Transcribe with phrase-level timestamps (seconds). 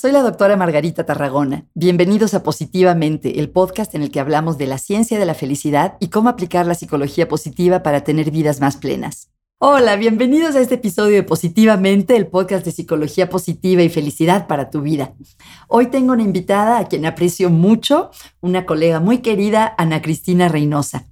[0.00, 1.66] Soy la doctora Margarita Tarragona.
[1.74, 5.96] Bienvenidos a Positivamente, el podcast en el que hablamos de la ciencia de la felicidad
[5.98, 9.32] y cómo aplicar la psicología positiva para tener vidas más plenas.
[9.58, 14.70] Hola, bienvenidos a este episodio de Positivamente, el podcast de psicología positiva y felicidad para
[14.70, 15.14] tu vida.
[15.66, 21.06] Hoy tengo una invitada a quien aprecio mucho, una colega muy querida, Ana Cristina Reynosa.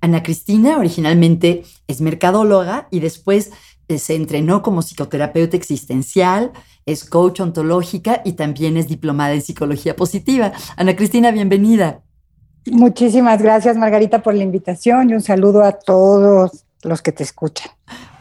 [0.00, 3.50] Ana Cristina originalmente es mercadóloga y después
[3.98, 6.52] se entrenó como psicoterapeuta existencial,
[6.86, 10.52] es coach ontológica y también es diplomada en psicología positiva.
[10.76, 12.02] Ana Cristina, bienvenida.
[12.66, 17.70] Muchísimas gracias, Margarita, por la invitación y un saludo a todos los que te escuchan.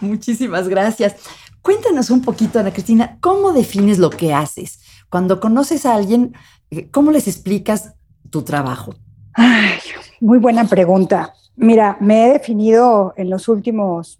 [0.01, 1.15] Muchísimas gracias.
[1.61, 4.79] Cuéntanos un poquito, Ana Cristina, ¿cómo defines lo que haces?
[5.09, 6.33] Cuando conoces a alguien,
[6.71, 7.95] eh, ¿cómo les explicas
[8.29, 8.95] tu trabajo?
[9.33, 9.79] Ay,
[10.21, 11.33] muy buena pregunta.
[11.55, 14.18] Mira, me he definido en los últimos,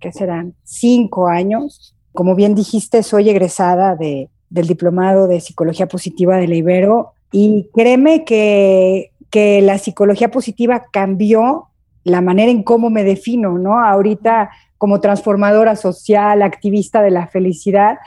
[0.00, 0.54] ¿qué serán?
[0.64, 1.94] Cinco años.
[2.12, 7.68] Como bien dijiste, soy egresada de, del Diplomado de Psicología Positiva de la Ibero y
[7.74, 11.68] créeme que, que la psicología positiva cambió
[12.04, 13.80] la manera en cómo me defino, ¿no?
[13.80, 17.98] Ahorita como transformadora social, activista de la felicidad,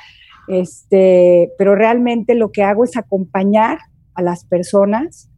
[0.48, 3.80] este, pero realmente lo que hago es acompañar
[4.14, 5.30] a las personas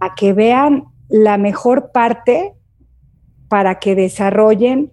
[0.00, 2.52] a que vean la mejor parte
[3.48, 4.92] para que desarrollen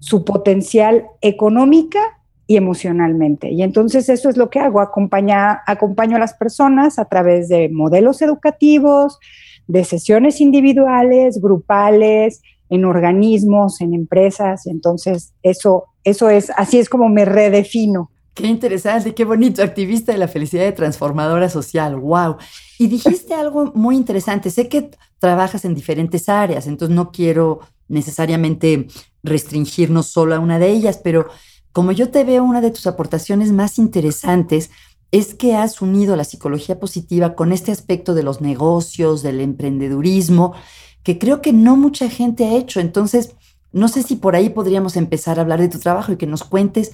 [0.00, 2.00] su potencial económica
[2.46, 3.50] y emocionalmente.
[3.50, 7.68] Y entonces eso es lo que hago, acompaña, acompaño a las personas a través de
[7.68, 9.20] modelos educativos,
[9.68, 14.66] de sesiones individuales, grupales, en organismos, en empresas.
[14.66, 18.10] Entonces eso, eso es, así es como me redefino.
[18.34, 22.36] Qué interesante, qué bonito, activista de la felicidad y transformadora social, wow.
[22.78, 28.86] Y dijiste algo muy interesante, sé que trabajas en diferentes áreas, entonces no quiero necesariamente
[29.22, 31.28] restringirnos solo a una de ellas, pero
[31.72, 34.70] como yo te veo, una de tus aportaciones más interesantes
[35.12, 40.54] es que has unido la psicología positiva con este aspecto de los negocios, del emprendedurismo,
[41.02, 42.80] que creo que no mucha gente ha hecho.
[42.80, 43.34] Entonces,
[43.72, 46.44] no sé si por ahí podríamos empezar a hablar de tu trabajo y que nos
[46.44, 46.92] cuentes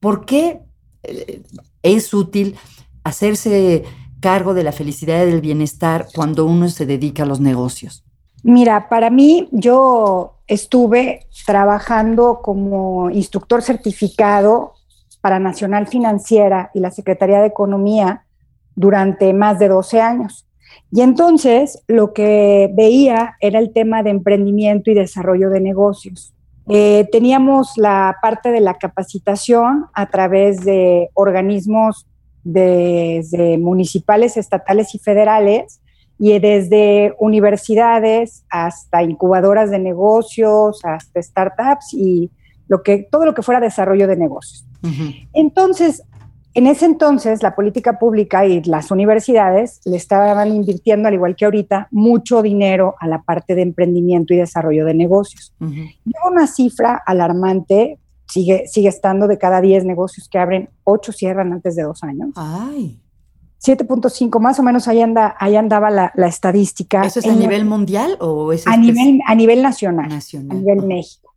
[0.00, 0.60] por qué
[1.02, 1.42] eh,
[1.82, 2.56] es útil
[3.04, 3.84] hacerse
[4.20, 8.04] cargo de la felicidad y del bienestar cuando uno se dedica a los negocios.
[8.42, 14.74] Mira, para mí yo estuve trabajando como instructor certificado
[15.20, 18.24] para Nacional Financiera y la Secretaría de Economía
[18.74, 20.46] durante más de 12 años.
[20.90, 26.34] Y entonces lo que veía era el tema de emprendimiento y desarrollo de negocios.
[26.68, 32.06] Eh, teníamos la parte de la capacitación a través de organismos
[32.42, 35.79] desde municipales, estatales y federales,
[36.22, 42.30] y desde universidades hasta incubadoras de negocios, hasta startups y
[42.68, 44.66] lo que, todo lo que fuera desarrollo de negocios.
[45.32, 46.02] Entonces,
[46.52, 51.46] en ese entonces, la política pública y las universidades le estaban invirtiendo, al igual que
[51.46, 55.54] ahorita, mucho dinero a la parte de emprendimiento y desarrollo de negocios.
[55.58, 55.72] Uh
[56.28, 57.98] una cifra alarmante,
[58.28, 62.30] sigue, sigue estando de cada 10 negocios que abren, 8 cierran antes de dos años.
[62.36, 63.00] Ay.
[63.62, 67.02] 7.5, más o menos ahí, anda, ahí andaba la, estadística.
[67.02, 70.56] ¿Eso es a nivel mundial o es a nivel, a nivel nacional, nacional.
[70.56, 71.34] A nivel México.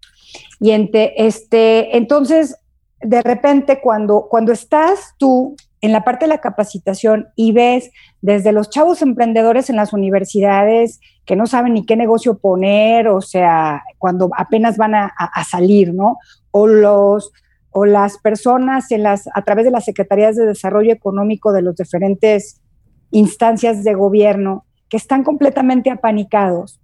[0.59, 2.55] Y este, entonces,
[3.01, 7.91] de repente cuando, cuando estás tú en la parte de la capacitación y ves
[8.21, 13.19] desde los chavos emprendedores en las universidades que no saben ni qué negocio poner, o
[13.19, 15.11] sea, cuando apenas van a,
[15.49, 16.17] salir, ¿no?
[16.51, 17.33] O los
[17.73, 21.75] o las personas en las, a través de las secretarías de desarrollo económico de las
[21.75, 22.61] diferentes
[23.11, 26.79] instancias de gobierno que están completamente apanicados.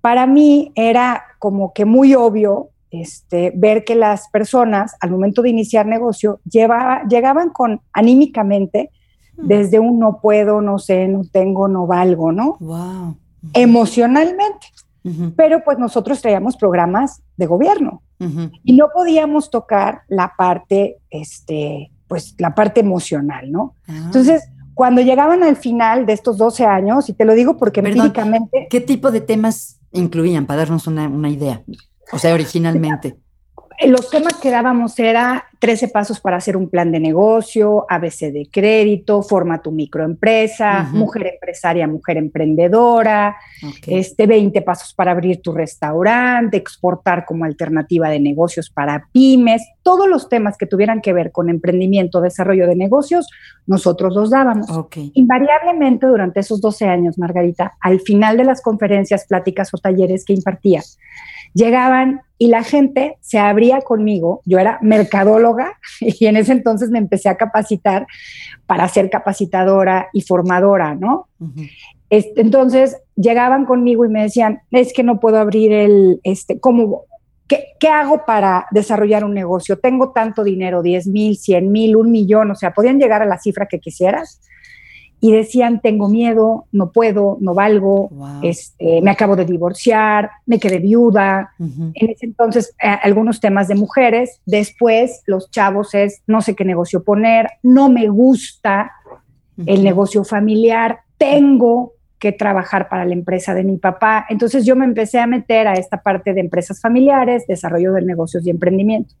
[0.00, 5.50] Para mí era como que muy obvio este, ver que las personas al momento de
[5.50, 8.90] iniciar negocio llegaban con anímicamente
[9.36, 9.46] hmm.
[9.46, 12.56] desde un no puedo, no sé, no tengo, no valgo, ¿no?
[12.60, 13.16] Wow.
[13.52, 14.68] Emocionalmente.
[15.36, 22.34] Pero pues nosotros traíamos programas de gobierno y no podíamos tocar la parte, este, pues
[22.38, 23.74] la parte emocional, ¿no?
[23.86, 24.02] Ah.
[24.06, 28.66] Entonces, cuando llegaban al final de estos 12 años, y te lo digo porque empíricamente...
[28.70, 31.62] ¿Qué tipo de temas incluían para darnos una, una idea?
[32.12, 33.16] O sea, originalmente.
[33.86, 38.48] Los temas que dábamos era 13 pasos para hacer un plan de negocio, ABC de
[38.50, 43.36] crédito, forma tu microempresa, mujer empresaria, mujer emprendedora,
[43.86, 50.08] este 20 pasos para abrir tu restaurante, exportar como alternativa de negocios para pymes, todos
[50.08, 53.28] los temas que tuvieran que ver con emprendimiento, desarrollo de negocios,
[53.66, 54.66] nosotros los dábamos.
[55.14, 60.32] Invariablemente durante esos 12 años, Margarita, al final de las conferencias, pláticas o talleres que
[60.32, 60.82] impartía,
[61.54, 64.42] llegaban y la gente se abría conmigo.
[64.44, 64.78] Yo era
[66.00, 68.06] y en ese entonces me empecé a capacitar
[68.66, 71.28] para ser capacitadora y formadora, ¿no?
[72.10, 77.06] entonces llegaban conmigo y me decían, es que no puedo abrir el, este, ¿cómo,
[77.48, 79.80] qué, qué hago para desarrollar un negocio?
[79.80, 83.38] Tengo tanto dinero, 10 mil, 100 mil, un millón, o sea, podían llegar a la
[83.38, 84.40] cifra que quisieras
[85.20, 88.10] y decían, tengo miedo, no puedo, no valgo,
[88.42, 91.52] este, me acabo de divorciar, me quedé viuda.
[91.58, 94.40] En ese entonces, eh, algunos temas de mujeres.
[94.44, 98.92] Después, los chavos es, no sé qué negocio poner, no me gusta
[99.64, 104.26] el negocio familiar, tengo que trabajar para la empresa de mi papá.
[104.28, 108.46] Entonces yo me empecé a meter a esta parte de empresas familiares, desarrollo de negocios
[108.46, 109.14] y emprendimiento.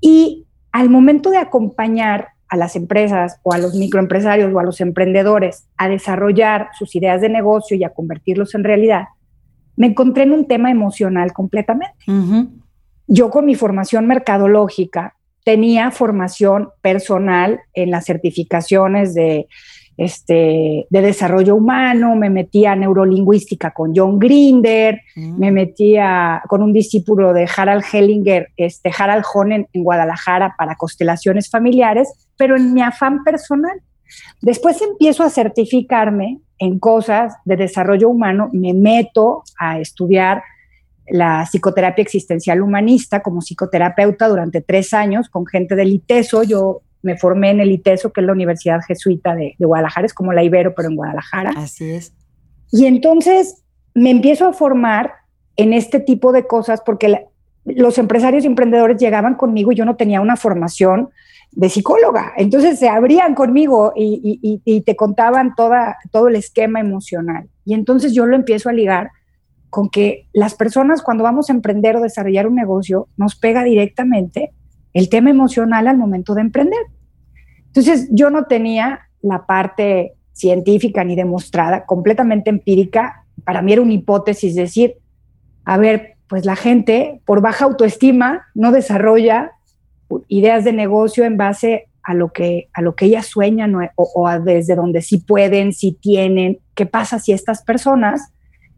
[0.00, 4.80] Y al momento de acompañar a las empresas o a los microempresarios o a los
[4.80, 9.04] emprendedores a desarrollar sus ideas de negocio y a convertirlos en realidad,
[9.76, 12.04] me encontré en un tema emocional completamente.
[13.06, 19.46] Yo con mi formación mercadológica tenía formación personal en las certificaciones de
[19.96, 25.38] este, de desarrollo humano, me metí a neurolingüística con John Grinder, mm.
[25.38, 25.94] me metí
[26.48, 32.56] con un discípulo de Harald Hellinger, este, Harald Honen en Guadalajara para constelaciones familiares, pero
[32.56, 33.80] en mi afán personal.
[34.40, 40.42] Después empiezo a certificarme en cosas de desarrollo humano, me meto a estudiar
[41.08, 46.44] la psicoterapia existencial humanista como psicoterapeuta durante tres años con gente del ITESO.
[46.44, 50.32] Yo me formé en el ITESO, que es la Universidad Jesuita de, Guadalajara, es como
[50.32, 51.52] la Ibero, pero en Guadalajara.
[51.56, 52.14] Así es.
[52.72, 53.62] Y entonces
[53.94, 55.12] me empiezo a formar
[55.56, 57.26] en este tipo de cosas porque
[57.64, 61.10] los empresarios y emprendedores llegaban conmigo y yo no tenía una formación
[61.56, 62.32] de psicóloga.
[62.36, 67.48] Entonces se abrían conmigo y, te contaban todo el esquema emocional.
[67.64, 69.10] Y entonces yo lo empiezo a ligar
[69.70, 74.52] con que las personas cuando vamos a emprender o desarrollar un negocio nos pega directamente
[74.92, 76.78] el tema emocional al momento de emprender.
[77.66, 83.24] Entonces yo no tenía la parte científica ni demostrada, completamente empírica.
[83.44, 84.96] Para mí era una hipótesis decir,
[85.64, 89.52] a ver, pues la gente por baja autoestima no desarrolla
[90.28, 94.28] ideas de negocio en base a lo que, a lo que ellas sueñan o, o
[94.40, 96.58] desde donde sí pueden, sí tienen.
[96.74, 98.30] ¿Qué pasa si estas personas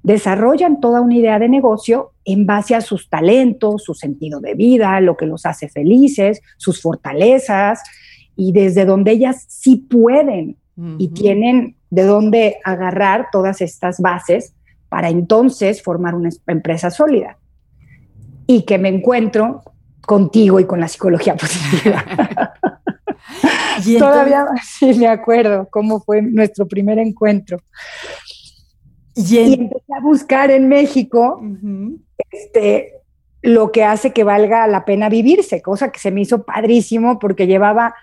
[0.02, 5.00] desarrollan toda una idea de negocio en base a sus talentos, su sentido de vida,
[5.00, 7.82] lo que los hace felices, sus fortalezas,
[8.36, 10.56] y desde donde ellas sí pueden
[10.98, 14.54] y tienen de dónde agarrar todas estas bases
[14.88, 17.38] para entonces formar una empresa sólida.
[18.46, 19.62] Y que me encuentro
[20.06, 22.04] contigo y con la psicología positiva.
[23.98, 27.58] Todavía sí me acuerdo cómo fue nuestro primer encuentro.
[29.14, 31.40] Y, empecé a buscar en México
[32.30, 32.92] este,
[33.40, 37.46] lo que hace que valga la pena vivirse, cosa que se me hizo padrísimo porque
[37.46, 37.94] llevaba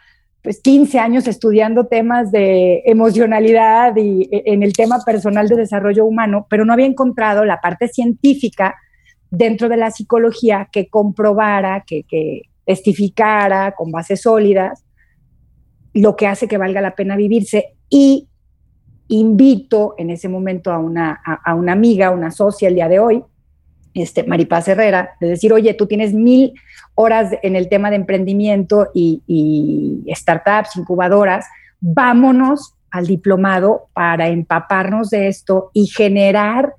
[0.42, 6.04] pues 15 años estudiando temas de emocionalidad y e, en el tema personal de desarrollo
[6.04, 8.76] humano, pero no había encontrado la parte científica
[9.33, 14.85] dentro de la psicología que comprobara, que, que testificara con bases sólidas
[15.95, 17.74] lo que hace que valga la pena vivirse.
[17.89, 18.28] Y
[19.07, 23.23] invito en ese momento a una, a, una amiga, una socia el día de hoy,
[23.95, 26.54] este, Maripaz Herrera, de decir, oye, tú tienes mil
[26.94, 31.45] horas en el tema de emprendimiento y, y startups, incubadoras,
[31.80, 36.73] vámonos al diplomado para empaparnos de esto y generar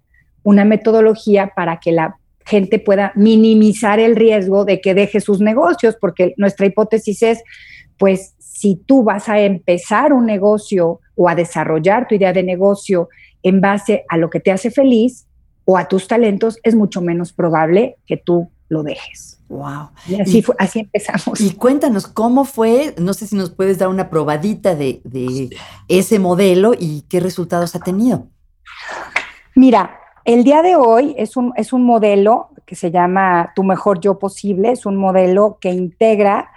[0.44, 5.96] una metodología para que la gente pueda minimizar el riesgo de que deje sus negocios,
[6.00, 7.42] porque nuestra hipótesis es,
[7.98, 13.08] pues si tú vas a empezar un negocio o a desarrollar tu idea de negocio
[13.42, 15.26] en base a lo que te hace feliz
[15.64, 19.40] o a tus talentos, es mucho menos probable que tú lo dejes.
[19.48, 19.90] Wow.
[20.06, 21.40] Y así, fue, así empezamos.
[21.40, 25.00] Y cuéntanos cómo fue, no sé si nos puedes dar una probadita de,
[25.88, 28.28] ese modelo y qué resultados ha tenido.
[29.54, 34.00] Mira, el día de hoy es un, es un modelo que se llama Tu mejor
[34.00, 36.50] yo posible, es un modelo que integra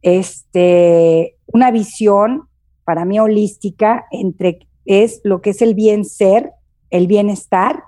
[0.00, 2.48] este, una visión
[2.84, 6.52] para mí holística entre es lo que es el bien ser,
[6.90, 7.84] el bienestar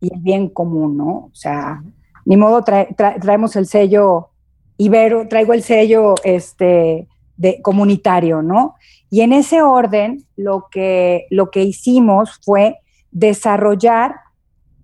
[0.00, 1.10] y el bien común, ¿no?
[1.10, 1.82] O sea,
[2.24, 4.30] ni modo traemos el sello
[4.76, 8.74] ibero, traigo el sello este, de comunitario, ¿no?
[9.10, 12.78] Y en ese orden lo que, lo que hicimos fue
[13.10, 14.16] desarrollar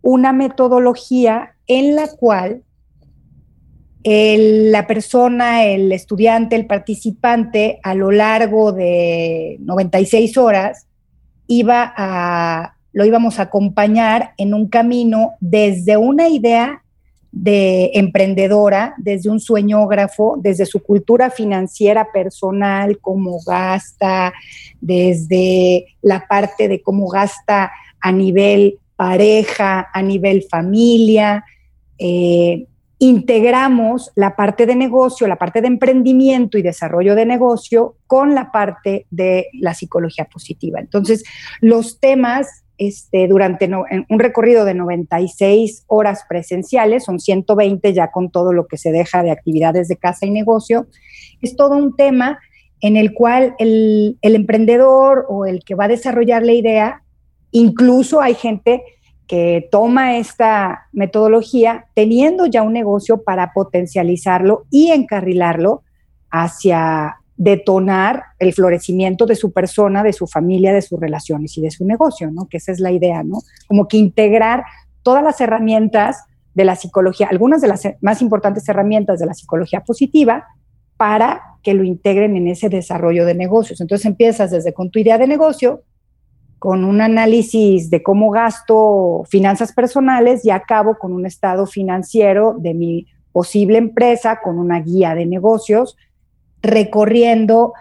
[0.03, 2.63] una metodología en la cual
[4.05, 10.87] la persona, el estudiante, el participante, a lo largo de 96 horas,
[11.47, 16.83] iba a, lo íbamos a acompañar en un camino desde una idea
[17.33, 24.33] de emprendedora, desde un sueñógrafo, desde su cultura financiera personal, cómo gasta,
[24.81, 31.45] desde la parte de cómo gasta a nivel pareja, a nivel familia.
[31.99, 32.67] Eh,
[32.99, 38.51] integramos la parte de negocio, la parte de emprendimiento y desarrollo de negocio con la
[38.51, 40.81] parte de la psicología positiva.
[40.81, 41.23] Entonces,
[41.61, 43.69] los temas este, durante
[44.09, 49.23] un recorrido de 96 horas presenciales, son 120 ya con todo lo que se deja
[49.23, 50.87] de actividades de casa y negocio,
[51.41, 52.39] es todo un tema
[52.81, 57.03] en el cual el, el emprendedor o el que va a desarrollar la idea,
[57.51, 58.83] incluso hay gente
[59.27, 65.83] que toma esta metodología teniendo ya un negocio para potencializarlo y encarrilarlo
[66.31, 71.71] hacia detonar el florecimiento de su persona, de su familia, de sus relaciones y de
[71.71, 72.49] su negocio, ¿no?
[72.49, 73.39] Que esa es la idea, ¿no?
[73.69, 74.65] Como que integrar
[75.03, 76.25] todas las herramientas
[76.55, 80.47] de la psicología, algunas de las más importantes herramientas de la psicología positiva
[80.97, 83.81] para que lo integren en ese desarrollo de negocios.
[83.81, 85.83] Entonces empiezas desde con tu idea de negocio,
[86.59, 92.75] con un análisis de cómo gasto finanzas personales y acabo con un estado financiero de
[92.75, 95.97] mi posible empresa, con una guía de negocios
[96.63, 97.73] recorriendo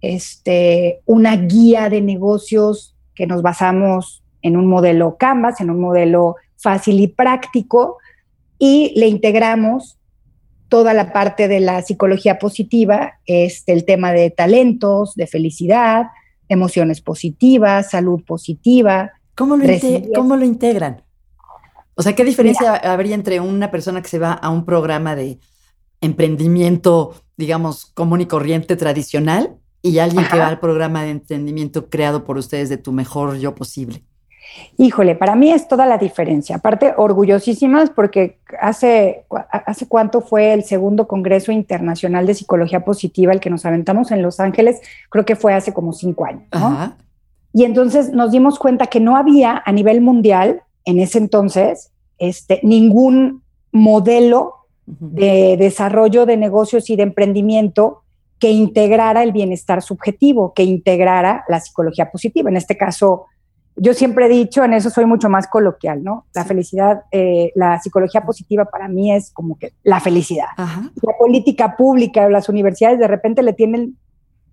[0.00, 6.36] este, una guía de negocios que nos basamos en un modelo Canvas, en un modelo
[6.56, 7.98] fácil y práctico,
[8.58, 9.98] y le integramos
[10.68, 16.06] toda la parte de la psicología positiva, este, el tema de talentos, de felicidad,
[16.54, 19.12] emociones positivas, salud positiva.
[19.34, 19.66] ¿Cómo lo,
[20.14, 21.02] ¿cómo lo integran?
[21.94, 25.38] O sea, ¿qué diferencia habría entre una persona que se va a un programa de
[26.00, 32.24] emprendimiento digamos, común y corriente tradicional y alguien que va al programa de entendimiento creado
[32.24, 34.04] por ustedes de tu mejor yo posible?
[34.76, 36.56] Híjole, para mí es toda la diferencia.
[36.56, 43.40] Aparte, orgullosísimas porque hace, hace cuánto fue el segundo Congreso Internacional de Psicología Positiva, el
[43.40, 46.48] que nos aventamos en Los Ángeles, creo que fue hace como cinco años.
[47.52, 52.60] Y entonces nos dimos cuenta que no había a nivel mundial en ese entonces este,
[52.62, 54.54] ningún modelo
[54.86, 58.02] de desarrollo de negocios y de emprendimiento
[58.38, 62.50] que integrara el bienestar subjetivo, que integrara la psicología positiva.
[62.50, 63.26] En este caso,
[63.76, 66.26] yo siempre he dicho, en eso soy mucho más coloquial, ¿no?
[66.32, 70.46] La felicidad, eh, la psicología positiva para mí es como que la felicidad.
[70.56, 73.96] La política pública, las universidades de repente le tienen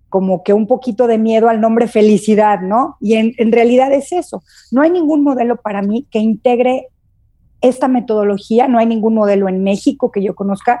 [0.08, 2.96] como que un poquito de miedo al nombre felicidad, ¿no?
[3.00, 4.42] Y en, en realidad es eso.
[4.70, 6.88] No hay ningún modelo para mí que integre
[7.60, 10.80] esta metodología, no hay ningún modelo en México que yo conozca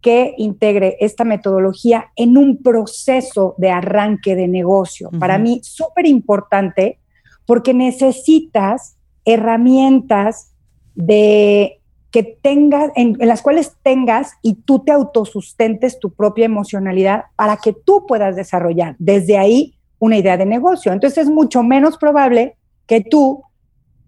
[0.00, 5.10] que integre esta metodología en un proceso de arranque de negocio.
[5.18, 6.98] Para mí, súper importante
[7.46, 10.52] porque necesitas herramientas
[10.94, 17.56] de que tengas, en, las cuales tengas y tú te autosustentes tu propia emocionalidad para
[17.56, 20.92] que tú puedas desarrollar desde ahí una idea de negocio.
[20.92, 23.42] Entonces es mucho menos probable que tú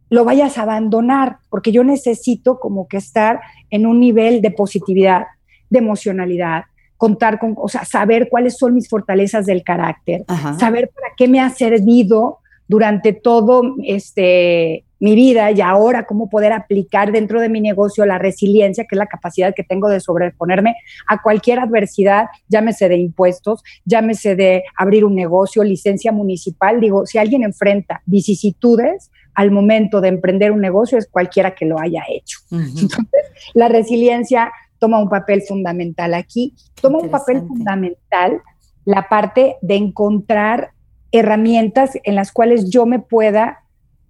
[0.08, 3.40] lo vayas a abandonar, porque yo necesito como que estar
[3.70, 5.24] en un nivel de positividad,
[5.68, 6.64] de emocionalidad,
[6.96, 10.24] contar con, o sea, saber cuáles son mis fortalezas del carácter,
[10.58, 12.38] saber para qué me ha servido
[12.68, 18.18] durante todo este mi vida y ahora cómo poder aplicar dentro de mi negocio la
[18.18, 23.62] resiliencia, que es la capacidad que tengo de sobreponerme a cualquier adversidad, llámese de impuestos,
[23.84, 26.80] llámese de abrir un negocio, licencia municipal.
[26.80, 31.78] Digo, si alguien enfrenta vicisitudes, al momento de emprender un negocio es cualquiera que lo
[31.78, 32.38] haya hecho.
[32.50, 38.40] Entonces, la resiliencia toma un papel fundamental aquí, toma un papel fundamental
[38.86, 40.70] la parte de encontrar
[41.12, 43.62] herramientas en las cuales yo me pueda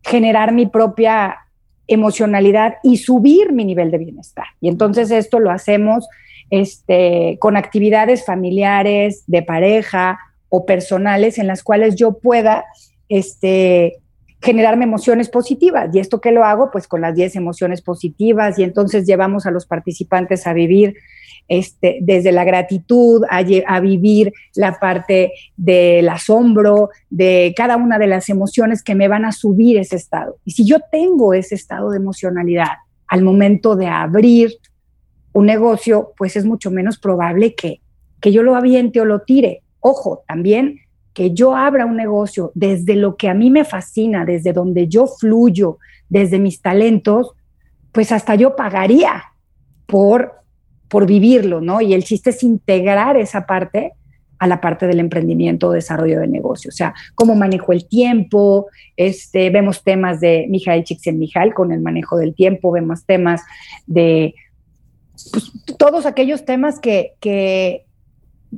[0.03, 1.37] generar mi propia
[1.89, 4.47] emocionalidad y subir mi nivel de bienestar.
[4.61, 6.09] Y entonces esto lo hacemos
[6.51, 12.65] este, con actividades familiares, de pareja o personales en las cuales yo pueda
[13.09, 13.99] este,
[14.41, 15.95] generarme emociones positivas.
[15.95, 16.71] ¿Y esto que lo hago?
[16.71, 20.97] Pues con las 10 emociones positivas y entonces llevamos a los participantes a vivir
[21.49, 28.29] este, desde la gratitud, a, vivir la parte del asombro, de cada una de las
[28.29, 30.37] emociones que me van a subir ese estado.
[30.45, 34.53] Y si yo tengo ese estado de emocionalidad al momento de abrir
[35.33, 37.81] un negocio, pues es mucho menos probable que,
[38.21, 39.63] que yo lo aviente o lo tire.
[39.81, 40.81] Ojo, también
[41.13, 45.07] que yo abra un negocio desde lo que a mí me fascina, desde donde yo
[45.07, 47.33] fluyo, desde mis talentos,
[47.93, 49.25] pues hasta yo pagaría
[49.87, 50.35] por,
[50.89, 51.81] por vivirlo, ¿no?
[51.81, 53.93] Y el chiste es integrar esa parte
[54.39, 56.69] a la parte del emprendimiento o desarrollo de negocio.
[56.69, 58.67] O sea, cómo manejo el tiempo,
[58.97, 63.43] este, vemos temas de Mijail Csikszentmihalyi con el manejo del tiempo, vemos temas
[63.87, 64.35] de
[65.33, 67.87] pues, todos aquellos temas que, que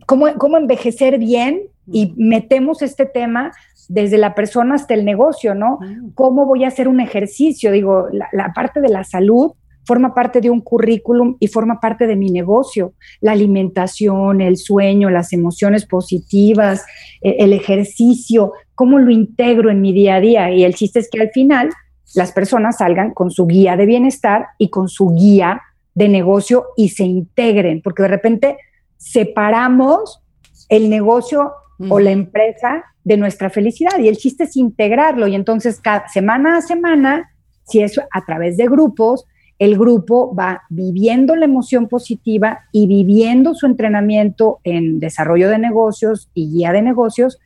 [0.07, 3.53] cómo, cómo envejecer bien y metemos este tema
[3.89, 5.79] desde la persona hasta el negocio, ¿no?
[6.15, 7.73] ¿Cómo voy a hacer un ejercicio?
[7.73, 9.53] Digo, la, parte de la salud
[9.89, 12.93] forma parte de un currículum y forma parte de mi negocio.
[13.23, 16.85] La alimentación, el sueño, las emociones positivas,
[17.23, 20.51] e, el ejercicio, cómo lo integro en mi día a día.
[20.53, 21.71] Y el chiste es que al final
[22.15, 25.63] las personas salgan con su guía de bienestar y con su guía
[25.95, 28.59] de negocio y se integren, porque de repente
[28.99, 30.21] separamos
[30.69, 31.53] el negocio
[31.89, 36.59] o la empresa de nuestra felicidad y el chiste es integrarlo y entonces cada semana
[36.59, 37.31] a semana,
[37.65, 39.25] si es a través de grupos,
[39.59, 46.31] el grupo va viviendo la emoción positiva y viviendo su entrenamiento en desarrollo de negocios
[46.35, 47.39] y guía de negocios,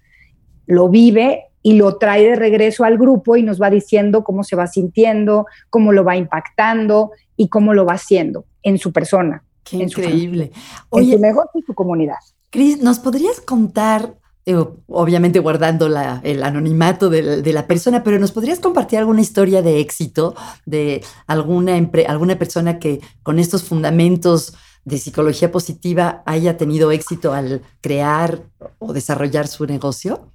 [0.67, 4.57] lo vive y lo trae de regreso al grupo y nos va diciendo cómo se
[4.57, 9.45] va sintiendo, cómo lo va impactando y cómo lo va haciendo en su persona.
[9.65, 10.51] Qué increíble.
[10.91, 12.17] Su, en su negocio y su comunidad.
[12.51, 14.57] Cris, ¿nos podrías contar, eh,
[14.89, 20.35] obviamente guardando el anonimato de, la persona, pero ¿nos podrías compartir alguna historia de éxito
[20.67, 21.75] de alguna,
[22.09, 28.41] alguna persona que con estos fundamentos de psicología positiva haya tenido éxito al crear
[28.81, 30.27] o desarrollar su negocio?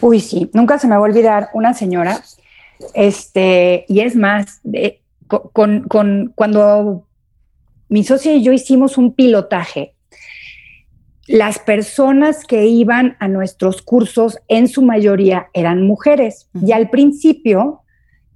[0.00, 2.22] Uy, sí, nunca se me va a olvidar una señora,
[2.94, 4.60] este, y es más,
[5.52, 5.84] con,
[6.34, 7.06] cuando
[7.90, 9.94] mi socia y yo hicimos un pilotaje,
[11.26, 16.48] las personas que iban a nuestros cursos en su mayoría eran mujeres.
[16.64, 17.82] Y al principio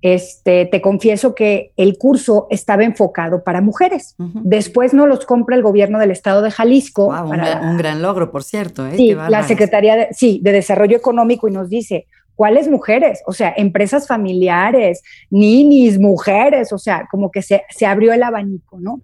[0.04, 4.14] este, te confieso que el curso estaba enfocado para mujeres.
[4.18, 7.06] Después no los compra el gobierno del estado de Jalisco.
[7.06, 8.86] un, gran logro, por cierto.
[8.86, 8.96] ¿eh?
[8.96, 13.22] Sí, la Secretaría de, sí, de Desarrollo Económico y nos dice, ¿cuáles mujeres?
[13.26, 18.78] O sea, empresas familiares, ninis, mujeres, o sea, como que se, se abrió el abanico,
[18.78, 19.00] ¿no?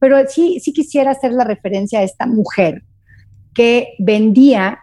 [0.00, 2.82] Pero sí, sí quisiera hacer la referencia a esta mujer
[3.54, 4.80] que vendía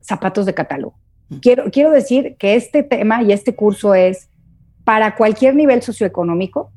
[0.00, 0.94] zapatos de catálogo.
[1.40, 4.28] Quiero, quiero decir que este tema y este curso es
[4.84, 6.72] para cualquier nivel socioeconómico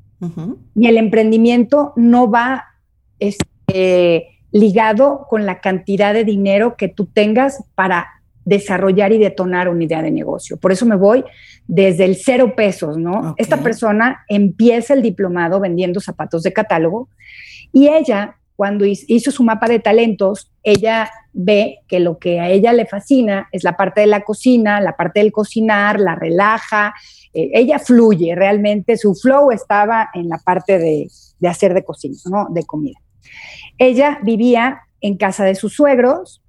[0.76, 2.66] y el emprendimiento no va
[3.20, 8.08] este, ligado con la cantidad de dinero que tú tengas para
[8.46, 10.58] desarrollar y detonar una idea de negocio.
[10.58, 11.24] Por eso me voy
[11.68, 13.36] desde el cero pesos, ¿no?
[13.38, 17.10] Esta persona empieza el diplomado vendiendo zapatos de catálogo
[17.72, 22.74] y ella, cuando hizo su mapa de talentos, ella ve que lo que a ella
[22.74, 26.94] le fascina es la parte de la cocina, la parte del cocinar, la relaja,
[27.34, 31.08] eh, ella fluye, realmente su flow estaba en la parte de,
[31.48, 32.48] hacer de cocina, ¿no?
[32.50, 33.00] De comida.
[33.78, 36.42] Ella vivía en casa de sus suegros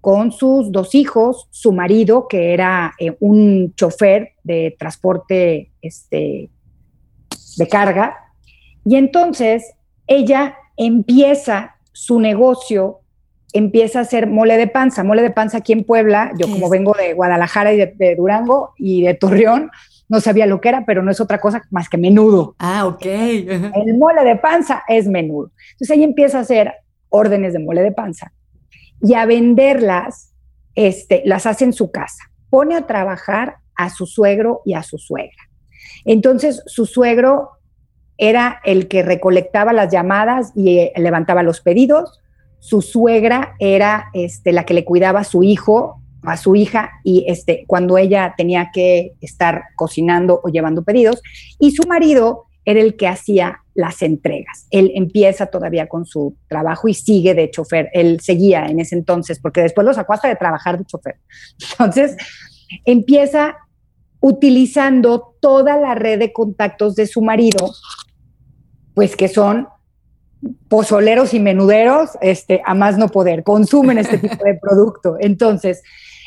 [0.00, 6.50] con sus dos hijos, su marido, que era eh, un chofer de transporte este,
[7.56, 8.16] de carga,
[8.84, 9.62] y entonces
[10.08, 13.01] ella empieza su negocio,
[13.52, 15.04] empieza a hacer mole de panza.
[15.04, 19.02] Mole de panza aquí en Puebla, yo como vengo de Guadalajara y de Durango y
[19.02, 19.70] de Torreón,
[20.08, 22.54] no sabía lo que era, pero no es otra cosa más que menudo.
[22.58, 23.04] Ah, ok.
[23.06, 25.50] El mole de panza es menudo.
[25.72, 26.72] Entonces ella empieza a hacer
[27.08, 28.32] órdenes de mole de panza
[29.00, 30.32] y a venderlas,
[30.74, 32.30] este, las hace en su casa.
[32.50, 35.48] Pone a trabajar a su suegro y a su suegra.
[36.04, 37.50] Entonces su suegro
[38.18, 42.20] era el que recolectaba las llamadas y eh, levantaba los pedidos.
[42.62, 47.24] Su suegra era este, la que le cuidaba a su hijo a su hija y
[47.28, 51.20] este, cuando ella tenía que estar cocinando o llevando pedidos,
[51.58, 54.66] y su marido era el que hacía las entregas.
[54.70, 57.90] Él empieza todavía con su trabajo y sigue de chofer.
[57.92, 61.16] Él seguía en ese entonces, porque después lo sacó hasta de trabajar de chofer.
[61.72, 62.16] Entonces,
[62.84, 63.56] empieza
[64.20, 67.72] utilizando toda la red de contactos de su marido,
[68.94, 69.66] pues que son
[70.68, 75.16] pozoleros y menuderos, este, a más no poder, consumen este tipo de producto.
[75.20, 75.82] Entonces,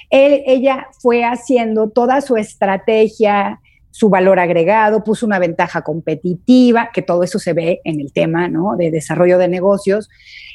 [0.10, 3.60] ella fue haciendo toda su estrategia,
[3.92, 8.48] su valor agregado, puso una ventaja competitiva, que todo eso se ve en el tema
[8.48, 8.76] ¿no?
[8.78, 10.10] de desarrollo de negocios,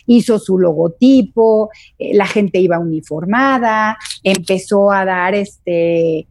[0.07, 6.27] hizo su logotipo, eh, la gente iba uniformada, empezó a dar este,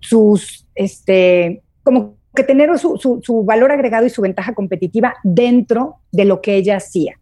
[0.00, 6.40] sus, este, como que tener su, valor agregado y su ventaja competitiva dentro de lo
[6.40, 7.18] que ella hacía.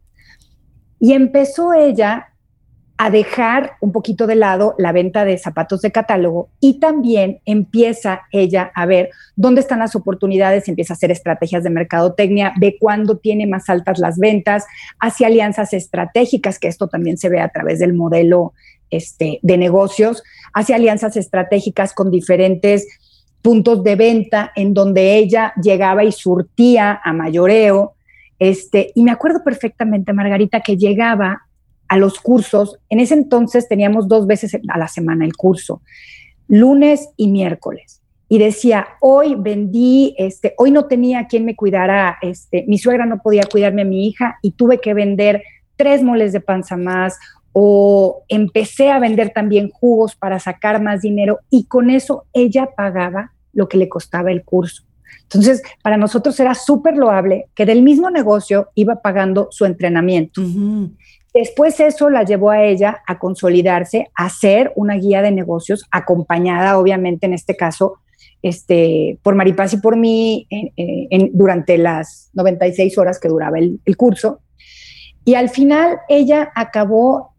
[1.01, 2.35] Y empezó ella
[2.99, 8.23] a dejar un poquito de lado la venta de zapatos de catálogo y también empieza
[8.31, 13.17] ella a ver dónde están las oportunidades, empieza a hacer estrategias de mercadotecnia, ve cuándo
[13.17, 14.67] tiene más altas las ventas,
[14.99, 18.53] hace alianzas estratégicas, que esto también se ve a través del modelo
[18.91, 22.87] este, de negocios, hace alianzas estratégicas con diferentes
[23.43, 27.95] puntos de venta en donde ella llegaba y surtía a mayoreo
[28.39, 31.47] Este, y me acuerdo perfectamente, Margarita, que llegaba
[31.89, 32.79] a los cursos.
[32.89, 35.81] En ese entonces teníamos dos veces a la semana el curso,
[36.49, 38.03] lunes y miércoles.
[38.29, 43.23] Y decía, hoy vendí, este, hoy no tenía quien me cuidara, este, mi suegra no
[43.23, 45.43] podía cuidarme a mi hija y tuve que vender
[45.77, 47.17] tres moles de panza más
[47.59, 53.33] o empecé a vender también jugos para sacar más dinero y con eso ella pagaba
[53.55, 54.83] lo que le costaba el curso.
[55.23, 60.43] Entonces, para nosotros era súper loable que del mismo negocio iba pagando su entrenamiento.
[61.33, 66.79] Después eso la llevó a ella a consolidarse, a ser una guía de negocios, acompañada
[66.79, 67.95] obviamente en este caso
[68.43, 70.47] este, por Maripaz y por mí
[71.33, 74.41] durante las 96 horas que duraba el, el curso.
[75.25, 77.35] Y al final ella acabó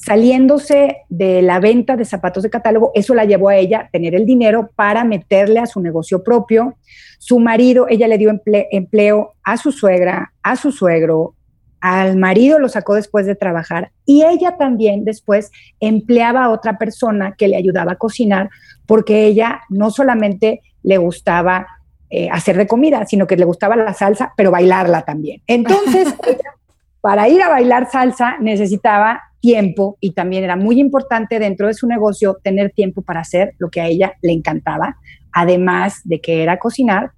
[0.00, 4.14] saliéndose de la venta de zapatos de catálogo, eso la llevó a ella a tener
[4.14, 6.76] el dinero para meterle a su negocio propio.
[7.18, 8.30] Su marido, ella le dio
[8.70, 11.34] empleo a su suegra, a su suegro,
[11.80, 17.34] al marido lo sacó después de trabajar y ella también después empleaba a otra persona
[17.36, 18.50] que le ayudaba a cocinar
[18.86, 21.66] porque ella no solamente le gustaba
[22.10, 25.42] eh, hacer de comida, sino que le gustaba la salsa, pero bailarla también.
[25.46, 26.14] Entonces,
[27.00, 31.86] para ir a bailar salsa necesitaba tiempo y también era muy importante dentro de su
[31.86, 34.96] negocio tener tiempo para hacer lo que a ella le encantaba,
[35.32, 37.12] además de que era cocinar,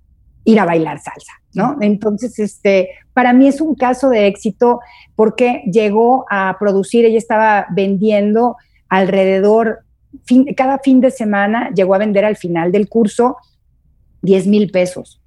[0.44, 1.76] ir a bailar salsa, ¿no?
[1.80, 4.80] Entonces, este, para mí es un caso de éxito
[5.14, 8.56] porque llegó a producir, ella estaba vendiendo
[8.88, 9.80] alrededor,
[10.56, 13.36] cada fin de semana llegó a vender al final del curso
[14.22, 15.20] 10 mil pesos.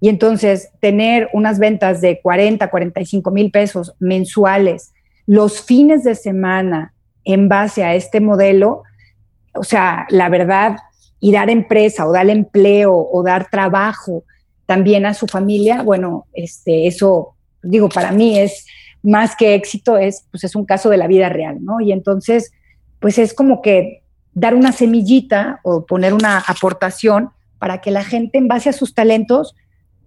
[0.00, 4.92] Y entonces tener unas ventas de 40, 45 mil pesos mensuales
[5.26, 8.84] los fines de semana en base a este modelo,
[9.54, 10.76] o sea, la verdad,
[11.18, 14.24] y dar empresa o dar empleo o dar trabajo
[14.66, 18.66] también a su familia, bueno, este, eso, digo, para mí es
[19.02, 21.80] más que éxito, es, pues es un caso de la vida real, ¿no?
[21.80, 22.52] Y entonces,
[23.00, 28.38] pues es como que dar una semillita o poner una aportación para que la gente
[28.38, 29.54] en base a sus talentos,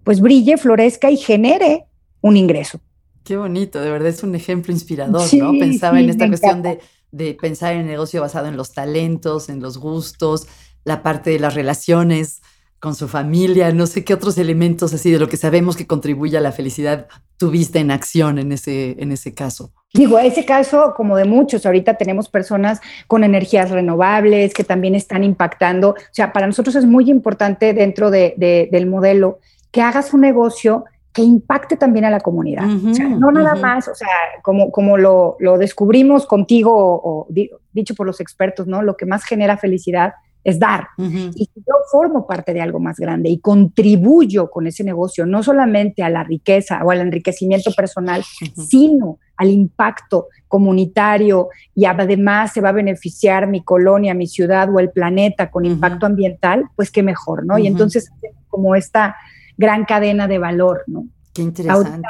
[0.04, 1.86] pues brille, florezca y genere
[2.20, 2.80] un ingreso.
[3.24, 5.52] Qué bonito, de verdad es un ejemplo inspirador, ¿no?
[5.52, 6.80] Pensaba en esta cuestión de,
[7.12, 10.46] de, pensar en el negocio basado en los talentos, en los gustos,
[10.84, 12.40] la parte de las relaciones,
[12.80, 16.38] con su familia, no sé qué otros elementos así de lo que sabemos que contribuye
[16.38, 19.72] a la felicidad tuviste en acción en ese, en ese caso.
[19.92, 25.24] Digo, ese caso, como de muchos, ahorita tenemos personas con energías renovables que también están
[25.24, 25.90] impactando.
[25.90, 28.34] O sea, para nosotros es muy importante dentro de,
[28.70, 32.68] del modelo que hagas un negocio que impacte también a la comunidad.
[32.68, 34.08] o sea, no nada más, o sea,
[34.42, 37.26] como, como lo, lo descubrimos contigo o,
[37.72, 38.82] dicho por los expertos, ¿no?
[38.82, 40.88] Lo que más genera felicidad es dar.
[40.96, 46.02] Y yo formo parte de algo más grande y contribuyo con ese negocio, no solamente
[46.02, 48.24] a la riqueza o al enriquecimiento personal,
[48.56, 54.78] sino al impacto comunitario y además se va a beneficiar mi colonia, mi ciudad o
[54.80, 57.58] el planeta con impacto ambiental, pues qué mejor, ¿no?
[57.58, 58.10] Y entonces,
[58.48, 59.16] como esta
[59.60, 61.04] gran cadena de valor, ¿no?
[61.34, 62.08] Qué interesante.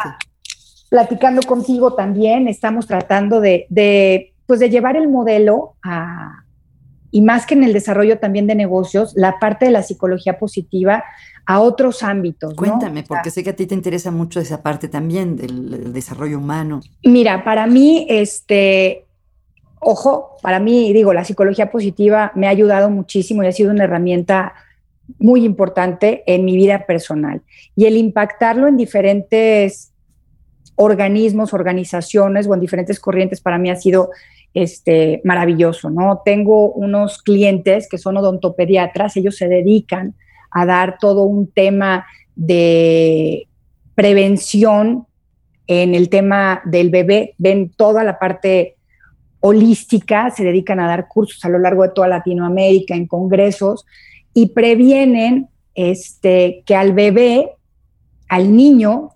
[0.88, 6.44] platicando contigo también, estamos tratando de, de, pues de llevar el modelo a,
[7.10, 11.02] y más que en el desarrollo también de negocios, la parte de la psicología positiva
[11.44, 12.54] a otros ámbitos.
[12.54, 16.80] Cuéntame, porque sé que a ti te interesa mucho esa parte también del, desarrollo humano.
[17.02, 19.06] Mira, para mí, este,
[19.80, 23.84] ojo, para mí, digo, la psicología positiva me ha ayudado muchísimo y ha sido una
[23.84, 24.54] herramienta
[25.18, 27.42] muy importante en mi vida personal.
[27.76, 29.92] Y el impactarlo en diferentes
[30.76, 34.10] organismos, organizaciones o en diferentes corrientes para mí ha sido
[34.54, 36.22] este, maravilloso, ¿no?
[36.24, 40.14] Tengo unos clientes que son odontopediatras, ellos se dedican
[40.50, 43.46] a dar todo un tema de
[43.94, 45.06] prevención
[45.66, 48.76] en el tema del bebé, ven toda la parte
[49.40, 53.86] holística, se dedican a dar cursos a lo largo de toda Latinoamérica en congresos
[54.34, 57.52] y previenen este, que al bebé,
[58.28, 59.10] al niño,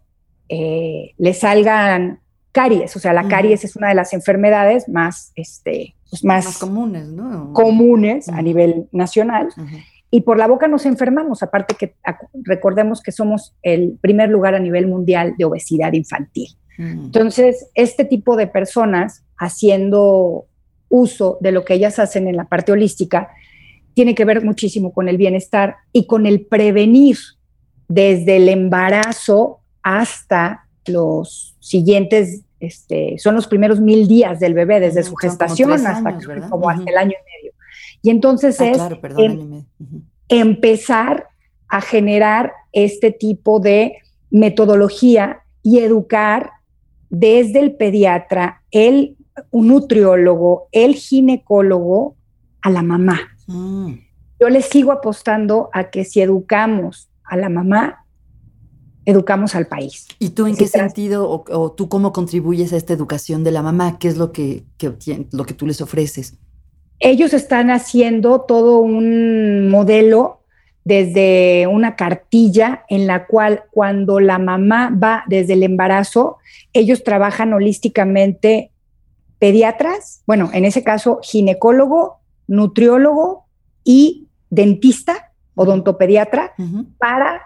[0.49, 2.21] eh, le salgan
[2.53, 2.97] caries.
[2.97, 7.53] O sea, la caries es una de las enfermedades más, este, pues, más, comunes, ¿no?
[7.53, 9.49] comunes a nivel nacional.
[10.11, 11.97] Y por la boca nos enfermamos, aparte que
[12.45, 16.49] recordemos que somos el primer lugar a nivel mundial de obesidad infantil.
[16.79, 20.47] Entonces, este tipo de personas haciendo
[20.89, 23.29] uso de lo que ellas hacen en la parte holística,
[23.95, 27.17] tiene que ver muchísimo con el bienestar y con el prevenir
[27.89, 35.03] desde el embarazo hasta los siguientes, este, son los primeros mil días del bebé, desde
[35.03, 36.19] su gestación hasta
[36.51, 37.53] como hasta el año y medio.
[38.03, 38.79] Y entonces ah, es
[39.19, 39.65] em,
[40.29, 41.29] empezar
[41.69, 43.97] a generar este tipo de
[44.31, 46.51] metodología y educar
[47.09, 49.17] desde el pediatra, el
[49.53, 52.17] nutriólogo, el ginecólogo,
[52.61, 53.34] a la mamá.
[53.47, 53.95] Mm.
[54.41, 58.05] Yo le sigo apostando a que si educamos a la mamá,
[59.07, 60.07] educamos al país.
[60.19, 63.99] ¿Y tú en qué sentido o, tú cómo contribuyes a esta educación de la mamá?
[63.99, 64.65] ¿Qué es lo que,
[65.33, 66.35] lo que tú les ofreces?
[67.01, 70.41] Ellos están haciendo todo un modelo
[70.85, 76.39] desde una cartilla en la cual cuando la mamá va desde el embarazo,
[76.73, 78.71] ellos trabajan holísticamente
[79.39, 83.47] pediatras, bueno, en ese caso ginecólogo, nutriólogo
[83.85, 86.53] y dentista, odontopediatra,
[86.99, 87.43] para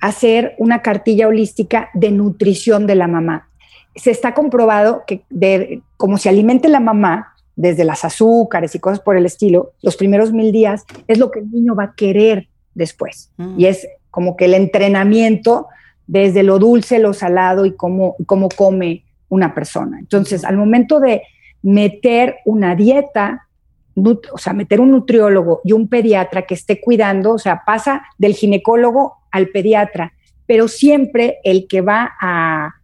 [0.00, 3.48] hacer una cartilla holística de nutrición de la mamá.
[3.94, 9.00] Se está comprobado que de, como se alimente la mamá, desde las azúcares y cosas
[9.00, 12.48] por el estilo, los primeros mil días es lo que el niño va a querer
[12.74, 13.30] después.
[13.36, 13.60] Mm.
[13.60, 15.68] Y es como que el entrenamiento
[16.06, 19.98] desde lo dulce, lo salado y cómo, cómo come una persona.
[19.98, 21.22] Entonces, al momento de
[21.62, 23.46] meter una dieta,
[23.94, 28.34] o sea, meter un nutriólogo y un pediatra que esté cuidando, o sea, pasa del
[28.34, 30.12] ginecólogo al pediatra,
[30.46, 32.74] pero siempre el que va a,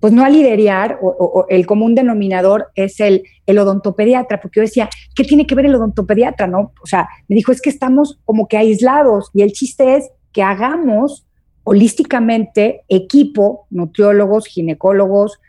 [0.00, 4.88] pues no a liderar, o, el común denominador es el, el odontopediatra, porque yo decía,
[5.14, 6.46] ¿qué tiene que ver el odontopediatra?
[6.46, 10.10] No, o sea, me dijo, es que estamos como que aislados y el chiste es
[10.32, 11.26] que hagamos
[11.64, 15.40] holísticamente equipo, nutriólogos, ginecólogos,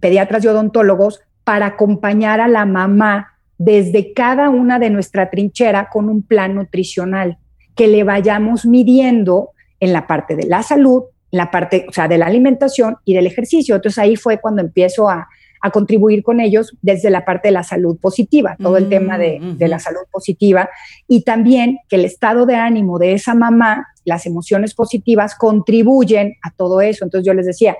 [0.00, 6.08] pediatras y odontólogos, para acompañar a la mamá desde cada una de nuestra trinchera con
[6.08, 7.38] un plan nutricional
[7.74, 12.18] que le vayamos midiendo en la parte de la salud, la parte, o sea, de
[12.18, 13.76] la alimentación y del ejercicio.
[13.76, 15.28] Entonces ahí fue cuando empiezo a,
[15.72, 19.66] contribuir con ellos desde la parte de la salud positiva, todo el tema de, de,
[19.66, 20.70] la salud positiva
[21.08, 26.52] y también que el estado de ánimo de esa mamá, las emociones positivas contribuyen a
[26.52, 27.04] todo eso.
[27.04, 27.76] Entonces yo les decía,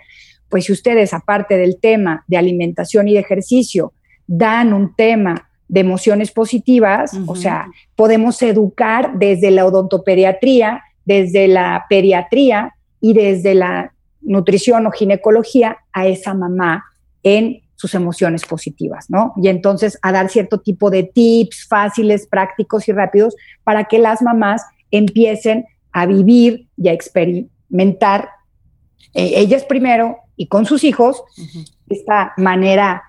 [0.48, 3.92] pues si ustedes aparte del tema de alimentación y de ejercicio
[4.26, 11.86] dan un tema de emociones positivas, o sea, podemos educar desde la odontopediatría, desde la
[11.88, 16.84] pediatría y desde la nutrición o ginecología a esa mamá
[17.22, 19.34] en sus emociones positivas, ¿no?
[19.36, 24.22] Y entonces a dar cierto tipo de tips fáciles, prácticos y rápidos para que las
[24.22, 28.30] mamás empiecen a vivir y a experimentar
[29.14, 31.22] eh, ellas primero y con sus hijos
[31.88, 33.02] esta manera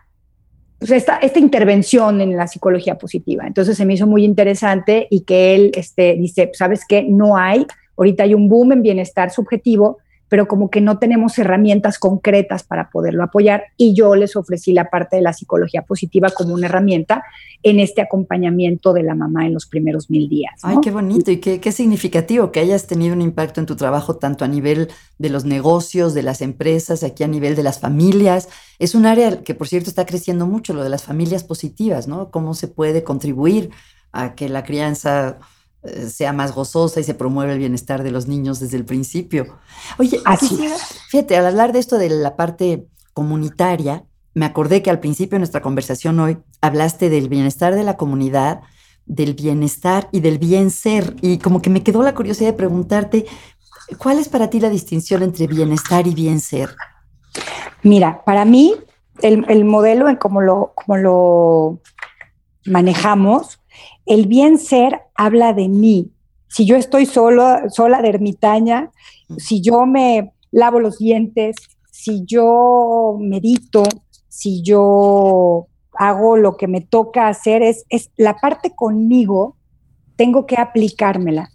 [0.79, 3.45] esta, esta intervención en la psicología positiva.
[3.47, 7.03] Entonces se me hizo muy interesante y que él este, dice, ¿sabes qué?
[7.03, 7.65] No hay,
[7.97, 9.97] ahorita hay un boom en bienestar subjetivo,
[10.29, 14.89] pero como que no tenemos herramientas concretas para poderlo apoyar y yo les ofrecí la
[14.89, 17.23] parte de la psicología positiva como una herramienta
[17.63, 20.53] en este acompañamiento de la mamá en los primeros mil días.
[20.63, 24.17] Ay, qué bonito y qué, qué significativo que hayas tenido un impacto en tu trabajo
[24.17, 28.49] tanto a nivel de los negocios, de las empresas, aquí a nivel de las familias.
[28.79, 32.29] Es un área que, por cierto, está creciendo mucho, lo de las familias positivas, ¿no?
[32.31, 33.71] Cómo se puede contribuir
[34.11, 35.39] a que la crianza
[36.07, 39.57] sea más gozosa y se promueve el bienestar de los niños desde el principio.
[39.97, 40.19] Oye,
[41.09, 45.39] fíjate, al hablar de esto de la parte comunitaria, me acordé que al principio de
[45.39, 48.61] nuestra conversación hoy hablaste del bienestar de la comunidad,
[49.05, 51.15] del bienestar y del bien ser.
[51.21, 53.25] Y como que me quedó la curiosidad de preguntarte,
[53.97, 56.75] ¿cuál es para ti la distinción entre bienestar y bien ser?
[57.83, 58.75] Mira, para mí,
[59.21, 61.81] el, el modelo en cómo lo, como lo
[62.65, 63.59] manejamos
[64.07, 66.11] el bien ser habla de mí.
[66.47, 68.91] Si yo estoy solo, sola de ermitaña,
[69.37, 71.55] si yo me lavo los dientes,
[71.91, 73.83] si yo medito,
[74.29, 79.55] si yo hago lo que me toca hacer, es, es la parte conmigo,
[80.15, 81.49] tengo que aplicármela.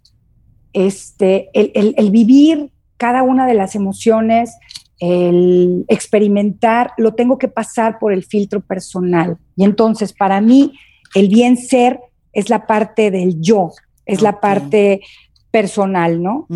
[0.72, 4.54] Este, el, el vivir cada una de las emociones,
[4.98, 9.38] el experimentar, lo tengo que pasar por el filtro personal.
[9.56, 10.72] Y entonces, para mí,
[11.14, 12.00] el bien ser
[12.32, 13.72] es la parte del yo,
[14.06, 15.00] es la parte
[15.50, 16.46] personal, ¿no?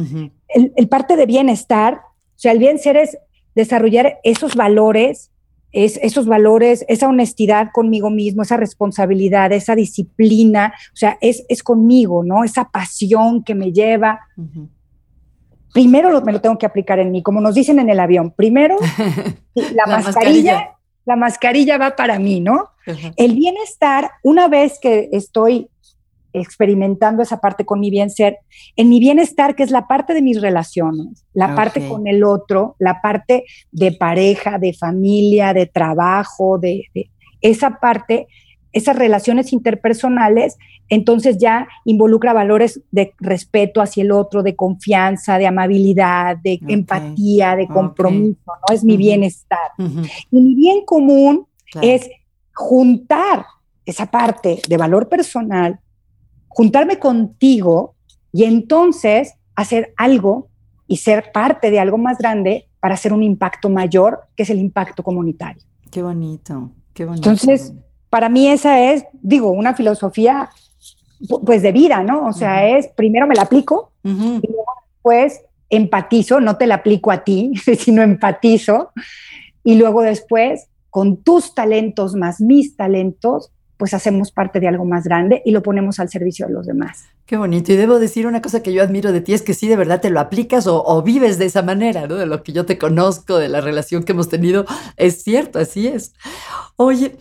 [0.48, 3.18] el, parte de bienestar, o sea, el bien ser es
[3.54, 5.30] desarrollar esos valores,
[5.72, 11.62] es, esos valores, esa honestidad conmigo mismo, esa responsabilidad, esa disciplina, o sea, es, es
[11.62, 12.44] conmigo, ¿no?
[12.44, 14.20] Esa pasión que me lleva.
[15.72, 18.30] Primero me lo tengo que aplicar en mí, como nos dicen en el avión.
[18.30, 18.76] Primero,
[19.54, 22.70] la, mascarilla la mascarilla va para mí, ¿no?
[23.16, 25.68] El bienestar, una vez que estoy
[26.40, 28.38] experimentando esa parte con mi bien ser,
[28.76, 32.76] en mi bienestar, que es la parte de mis relaciones, la parte con el otro,
[32.78, 36.84] la parte de pareja, de familia, de trabajo, de,
[37.40, 38.26] esa parte,
[38.72, 45.46] esas relaciones interpersonales, entonces ya involucra valores de respeto hacia el otro, de confianza, de
[45.46, 48.74] amabilidad, de empatía, de compromiso, ¿no?
[48.74, 49.70] Es mi bienestar.
[49.78, 51.46] Y mi bien común
[51.80, 52.08] es
[52.56, 53.44] juntar
[53.84, 55.78] esa parte de valor personal,
[56.48, 57.94] juntarme contigo
[58.32, 60.48] y entonces hacer algo
[60.88, 64.58] y ser parte de algo más grande para hacer un impacto mayor, que es el
[64.58, 65.62] impacto comunitario.
[65.90, 67.28] Qué bonito, qué bonito.
[67.28, 67.74] Entonces,
[68.08, 70.48] para mí esa es, digo, una filosofía
[71.44, 72.26] pues de vida, ¿no?
[72.26, 77.10] O sea, es primero me la aplico y luego después empatizo, no te la aplico
[77.10, 78.92] a ti, sino empatizo
[79.62, 85.04] y luego después con tus talentos más mis talentos, pues hacemos parte de algo más
[85.04, 87.04] grande y lo ponemos al servicio de los demás.
[87.26, 87.70] Qué bonito.
[87.70, 90.00] Y debo decir una cosa que yo admiro de ti, es que sí, de verdad
[90.00, 92.14] te lo aplicas o, vives de esa manera, ¿no?
[92.14, 94.64] De lo que yo te conozco, de la relación que hemos tenido.
[94.96, 96.14] Es cierto, así es.
[96.76, 97.18] Oye,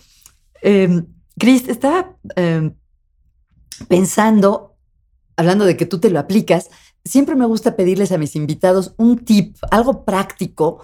[0.61, 1.03] eh,
[1.37, 2.75] Cris, estaba em,
[3.89, 4.77] pensando,
[5.35, 6.69] hablando de que tú te lo aplicas,
[7.03, 10.81] siempre me gusta pedirles a mis invitados un tip, algo práctico,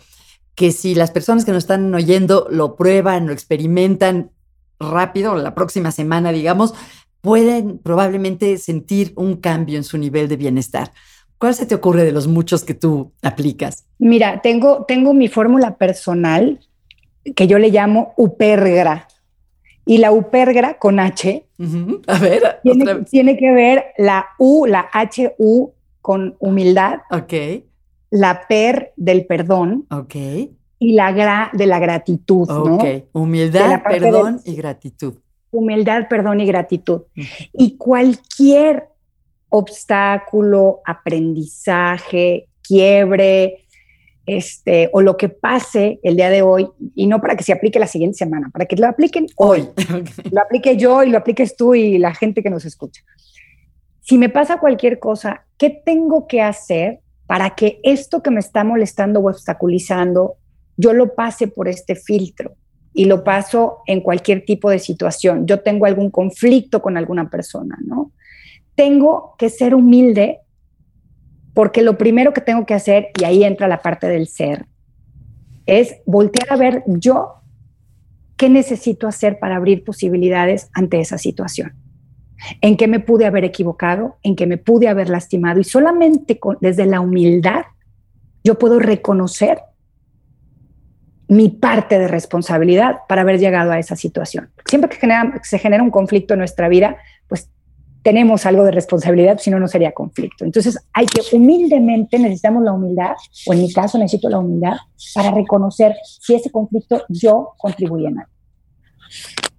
[0.55, 4.31] que si las personas que nos están oyendo lo prueban, lo experimentan,
[4.79, 6.73] rápido, la próxima semana, digamos,
[7.21, 10.91] pueden probablemente sentir un cambio en su nivel de bienestar.
[11.37, 13.85] ¿Cuál se te ocurre de los muchos que tú aplicas?
[13.99, 16.59] Mira, tengo, tengo mi fórmula personal
[17.35, 19.07] que yo le llamo UPERGRA.
[19.85, 21.47] Y la UPERGRA con H.
[22.07, 26.99] A ver, tiene, tiene, que ver la U, la HU con humildad.
[27.09, 27.33] Ok.
[28.11, 29.87] La PER del perdón.
[29.89, 30.15] Ok
[30.81, 32.77] y la gra de la gratitud, ¿no?
[32.77, 35.13] Ok, humildad, perdón y gratitud.
[35.51, 37.03] Humildad, perdón y gratitud.
[37.53, 38.87] Y cualquier
[39.49, 43.67] obstáculo, aprendizaje, quiebre,
[44.25, 47.77] este, o lo que pase el día de hoy, y no para que se aplique
[47.77, 49.69] la siguiente semana, para que lo apliquen hoy.
[50.31, 53.03] Lo aplique yo y lo apliques tú y la gente que nos escucha.
[53.99, 58.65] Si me pasa cualquier cosa, ¿qué tengo que hacer para que esto que me está
[58.65, 60.35] molestando o obstaculizando
[60.75, 62.57] yo lo pase por este filtro
[62.93, 65.47] y lo paso en cualquier tipo de situación.
[65.47, 68.11] Yo tengo algún conflicto con alguna persona, ¿no?
[68.75, 70.39] Tengo que ser humilde
[71.53, 74.65] porque lo primero que tengo que hacer, y ahí entra la parte del ser,
[75.65, 77.35] es voltear a ver yo
[78.35, 81.80] qué necesito hacer para abrir posibilidades ante esa situación.
[82.61, 85.59] En qué me pude haber equivocado, en qué me pude haber lastimado.
[85.59, 87.65] Y solamente desde la humildad
[88.43, 89.61] yo puedo reconocer
[91.27, 94.49] mi parte de responsabilidad para haber llegado a esa situación.
[94.65, 95.07] Siempre que
[95.43, 96.97] se genera un conflicto en nuestra vida,
[97.29, 97.49] pues
[98.01, 100.43] tenemos algo de responsabilidad, si no, no sería conflicto.
[100.43, 103.11] Entonces hay que humildemente, necesitamos la humildad,
[103.45, 104.77] o en mi caso necesito la humildad,
[105.13, 108.31] para reconocer si ese conflicto yo contribuí en algo.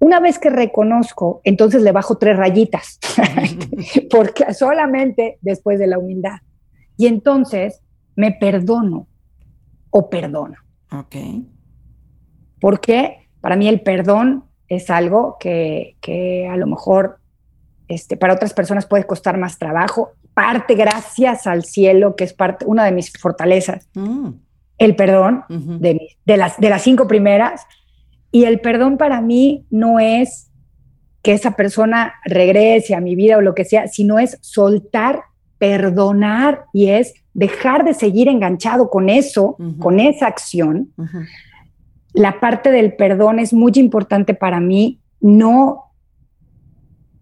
[0.03, 2.99] Una vez que reconozco, entonces le bajo tres rayitas,
[4.11, 6.39] porque solamente después de la humildad.
[6.97, 7.81] Y entonces
[8.17, 9.07] me perdono
[9.91, 10.57] o perdono.
[10.93, 11.17] Ok
[12.63, 17.19] porque para mí el perdón es algo que, a lo mejor
[17.89, 22.65] este, para otras personas puede costar más trabajo, parte gracias al cielo, que es parte,
[22.65, 24.29] una de mis fortalezas, mm.
[24.79, 27.67] el perdón de, las, de las cinco primeras.
[28.33, 30.51] Y el perdón para mí no es
[31.23, 35.23] que esa persona regrese a mi vida o lo que sea, sino es soltar,
[35.59, 40.93] perdonar y es dejar de seguir enganchado con eso, con esa acción,
[42.13, 45.85] la parte del perdón es muy importante para mí, no,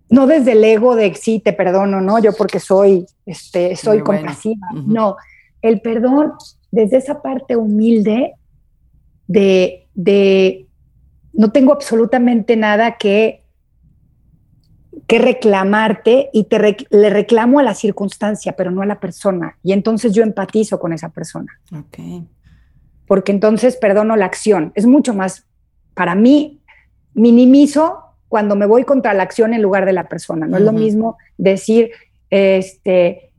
[0.08, 2.18] no desde el ego de sí, te perdono, ¿no?
[2.18, 4.66] Yo porque soy, este, soy compasiva.
[4.72, 5.16] No,
[5.62, 6.32] el perdón
[6.72, 8.32] desde esa parte humilde
[9.28, 10.66] de, de
[11.32, 13.44] no tengo absolutamente nada que,
[15.06, 19.56] que reclamarte y te le reclamo a la circunstancia, pero no a la persona.
[19.62, 21.58] Y entonces yo empatizo con esa persona.
[21.86, 22.26] Okay
[23.10, 24.70] porque entonces perdono la acción.
[24.76, 25.44] Es mucho más,
[25.94, 26.60] para mí,
[27.12, 30.46] minimizo cuando me voy contra la acción en lugar de la persona.
[30.46, 31.90] No es lo mismo decir,
[32.30, 33.32] este,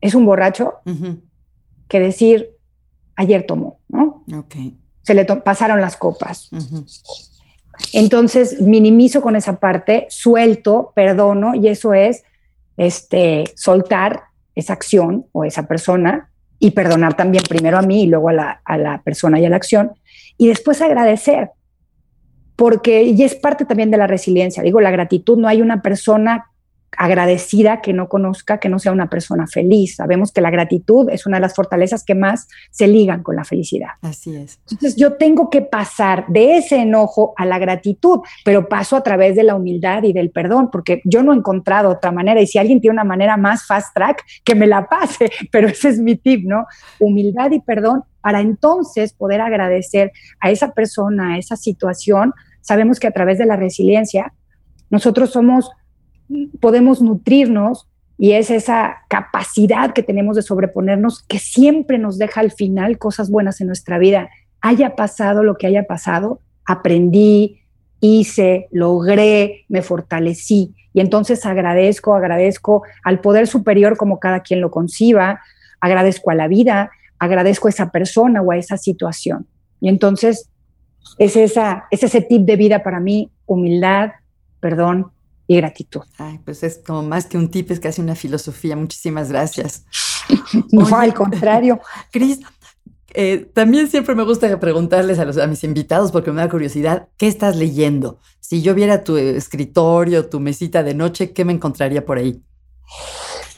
[0.00, 0.74] es un borracho,
[1.88, 2.50] que decir,
[3.16, 4.22] ayer tomó, ¿no?
[5.02, 6.48] Se le pasaron las copas.
[7.92, 12.24] Entonces, minimizo con esa parte, suelto, perdono, y eso es
[12.76, 14.24] este, soltar
[14.54, 18.32] esa acción o esa persona y perdonar también primero a mí y luego a
[18.78, 19.92] la, persona y a la acción,
[20.36, 21.50] y después agradecer,
[22.56, 24.62] porque y es parte también de la resiliencia.
[24.62, 26.46] Digo, la gratitud, no hay una persona
[26.96, 29.96] agradecida que no conozca, que no sea una persona feliz.
[29.96, 33.44] Sabemos que la gratitud es una de las fortalezas que más se ligan con la
[33.44, 33.90] felicidad.
[34.02, 34.58] Así es.
[34.70, 39.36] Entonces yo tengo que pasar de ese enojo a la gratitud, pero paso a través
[39.36, 42.58] de la humildad y del perdón, porque yo no he encontrado otra manera y si
[42.58, 46.16] alguien tiene una manera más fast track, que me la pase, pero ese es mi
[46.16, 46.66] tip, ¿no?
[46.98, 52.34] Humildad y perdón para entonces poder agradecer a esa persona, a esa situación.
[52.60, 54.32] Sabemos que a través de la resiliencia
[54.90, 55.70] nosotros somos
[56.60, 57.86] podemos nutrirnos
[58.18, 63.30] y es esa capacidad que tenemos de sobreponernos que siempre nos deja al final cosas
[63.30, 64.28] buenas en nuestra vida.
[64.60, 67.60] Haya pasado lo que haya pasado, aprendí,
[68.00, 70.74] hice, logré, me fortalecí.
[70.92, 75.40] Y entonces agradezco, agradezco al poder superior como cada quien lo conciba,
[75.80, 79.46] agradezco a la vida, agradezco a esa persona o a esa situación.
[79.80, 80.50] Y entonces
[81.18, 84.10] es, esa, es ese tip de vida para mí, humildad,
[84.60, 85.12] perdón,
[85.48, 86.02] y gratitud.
[86.18, 88.76] Ay, pues es como más que un tip, es casi una filosofía.
[88.76, 89.84] Muchísimas gracias.
[90.70, 91.80] no, al contrario.
[92.12, 92.40] Cris,
[93.14, 97.08] eh, también siempre me gusta preguntarles a, los, a mis invitados, porque me da curiosidad,
[97.16, 98.20] ¿qué estás leyendo?
[98.40, 102.42] Si yo viera tu escritorio, tu mesita de noche, ¿qué me encontraría por ahí?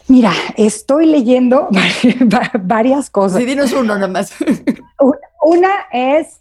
[0.07, 1.69] Mira, estoy leyendo
[2.63, 3.39] varias cosas.
[3.39, 4.33] Sí, dinos uno nomás.
[5.43, 6.41] Una es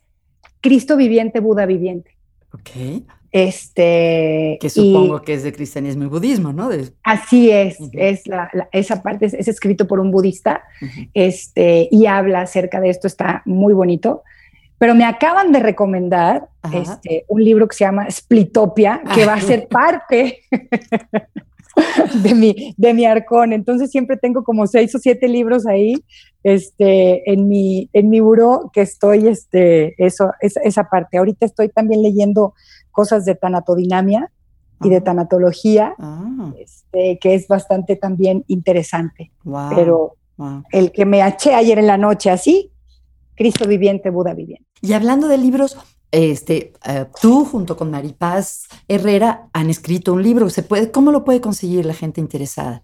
[0.62, 2.16] Cristo viviente, Buda viviente.
[2.54, 3.04] Ok.
[3.32, 6.70] Este, que supongo que es de cristianismo y budismo, ¿no?
[7.04, 10.64] así es, es la, esa parte es, escrito por un budista
[11.14, 14.24] este, y habla acerca de esto, está muy bonito.
[14.80, 19.42] Pero me acaban de recomendar este, un libro que se llama Splitopia, que va a
[19.42, 20.40] ser parte
[22.24, 23.52] de mi, de mi arcón.
[23.52, 25.96] Entonces siempre tengo como seis o siete libros ahí
[26.44, 31.18] este, en, mi, en mi buró que estoy, este, eso, esa parte.
[31.18, 32.54] Ahorita estoy también leyendo
[32.92, 34.32] cosas de tanatodinamia
[34.84, 35.04] y de ah.
[35.04, 36.54] tanatología, ah.
[36.58, 39.32] este, que es bastante también interesante.
[39.76, 40.16] Pero
[40.72, 42.72] el que me eché ayer en la noche así,
[43.36, 44.66] Cristo viviente, Buda viviente.
[44.82, 45.78] Y hablando de libros,
[46.12, 50.50] este, eh, tú junto con Maripaz Herrera han escrito un libro.
[50.50, 52.84] ¿Se puede, ¿Cómo lo puede conseguir la gente interesada?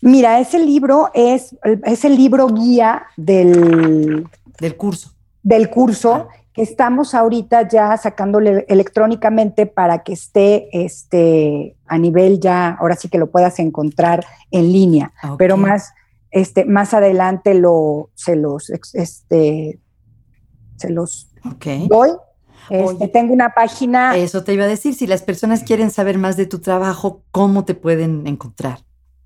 [0.00, 4.28] Mira, ese libro es, es el libro guía del,
[4.60, 5.12] del curso.
[5.42, 6.12] Del curso.
[6.14, 6.28] Ah.
[6.54, 13.08] Que estamos ahorita ya sacándole electrónicamente para que esté este, a nivel ya, ahora sí
[13.08, 15.92] que lo puedas encontrar en línea, pero más,
[16.30, 19.80] este, más adelante lo, se los, este,
[20.76, 21.30] se los
[21.88, 22.10] doy.
[22.70, 24.16] Este, tengo una página.
[24.16, 27.64] Eso te iba a decir, si las personas quieren saber más de tu trabajo, ¿cómo
[27.64, 28.80] te pueden encontrar?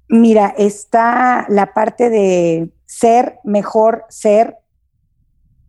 [0.08, 4.56] Mira, está la parte de ser mejor ser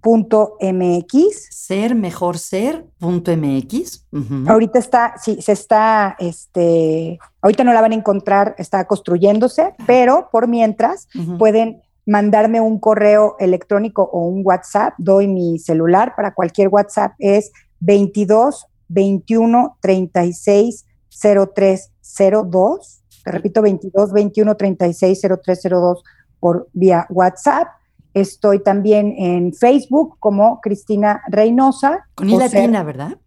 [0.07, 1.47] .mx.
[1.51, 4.05] Ser mejor ser.mx.
[4.47, 10.29] Ahorita está, sí, se está, este, ahorita no la van a encontrar, está construyéndose, pero
[10.31, 16.69] por mientras pueden mandarme un correo electrónico o un WhatsApp, doy mi celular para cualquier
[16.69, 17.51] WhatsApp, es
[17.81, 23.03] 22 21 36 0302.
[23.25, 26.03] Te repito, 22 21 36 0302
[26.39, 27.67] por vía WhatsApp.
[28.17, 32.07] Estoy también en Facebook como Cristina Reynosa.
[32.15, 33.17] Con I latina, ¿verdad?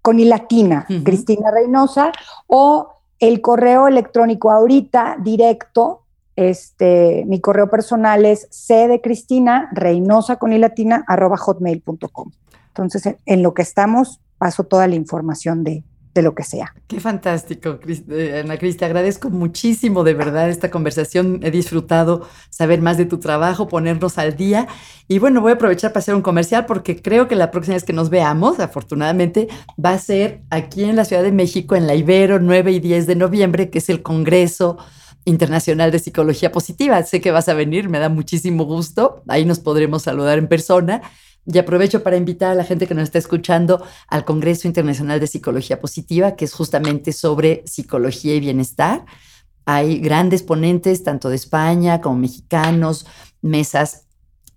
[0.00, 2.10] Con I latina, Cristina Reynosa.
[2.48, 2.88] O
[3.20, 6.00] el correo electrónico ahorita directo
[6.34, 12.32] este, mi correo personal es c de Cristina Reynosa con latina arroba hotmail.com.
[12.68, 15.84] Entonces, en, lo que estamos, paso toda la información de,
[16.20, 16.74] lo que sea.
[16.88, 17.78] Qué fantástico,
[18.10, 18.76] eh, Ana Cris.
[18.76, 21.40] Te agradezco muchísimo de verdad esta conversación.
[21.42, 24.68] He disfrutado saber más de tu trabajo, ponernos al día.
[25.08, 27.84] Y bueno, voy a aprovechar para hacer un comercial porque creo que la próxima vez
[27.84, 29.48] que nos veamos, afortunadamente,
[29.82, 33.06] va a ser aquí en la Ciudad de México, en la Ibero, 9 y 10
[33.06, 34.76] de noviembre, que es el Congreso
[35.24, 37.02] Internacional de Psicología Positiva.
[37.04, 39.22] Sé que vas a venir, me da muchísimo gusto.
[39.28, 41.00] Ahí nos podremos saludar en persona.
[41.44, 45.26] Y aprovecho para invitar a la gente que nos está escuchando al Congreso Internacional de
[45.26, 49.04] Psicología Positiva, que es justamente sobre psicología y bienestar.
[49.64, 53.06] Hay grandes ponentes, tanto de España como mexicanos,
[53.40, 54.06] mesas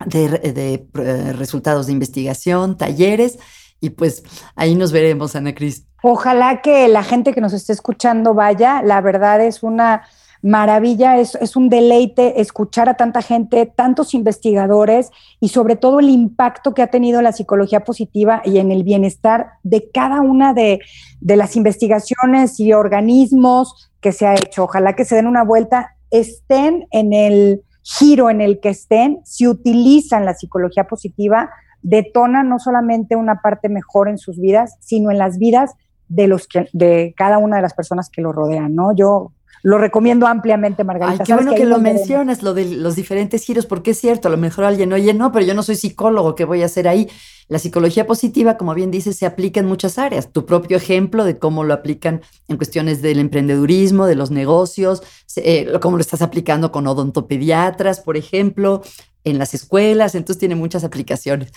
[0.06, 3.40] de, eh, resultados de investigación, talleres.
[3.82, 4.24] Y pues
[4.56, 5.86] ahí nos veremos, Ana Cris.
[6.04, 8.84] Ojalá que la gente que nos esté escuchando vaya.
[8.84, 10.04] La verdad es una
[10.46, 16.10] maravilla, es, es, un deleite escuchar a tanta gente, tantos investigadores y sobre todo el
[16.10, 20.82] impacto que ha tenido la psicología positiva y en el bienestar de cada una de,
[21.20, 24.66] de las investigaciones y organismos que se ha hecho.
[24.66, 29.48] Ojalá que se den una vuelta, estén en el giro en el que estén, si
[29.48, 31.50] utilizan la psicología positiva,
[31.82, 35.74] detona no solamente una parte mejor en sus vidas, sino en las vidas
[36.08, 38.96] de los que, de cada una de las personas que lo rodean, ¿no?
[38.96, 39.32] Yo
[39.66, 41.24] lo recomiendo ampliamente, Margarita.
[41.24, 44.32] Ay, qué bueno que, lo mencionas, lo de los diferentes giros, porque es cierto, a
[44.32, 47.10] lo mejor alguien, oye, no, pero yo no soy psicólogo, ¿qué voy a hacer ahí?
[47.48, 50.32] La psicología positiva, como bien dices, se aplica en muchas áreas.
[50.32, 55.02] Tu propio ejemplo de cómo lo aplican en cuestiones del emprendedurismo, de los negocios,
[55.38, 58.84] eh, cómo lo estás aplicando con odontopediatras, por ejemplo,
[59.24, 61.52] en las escuelas, entonces tiene muchas aplicaciones.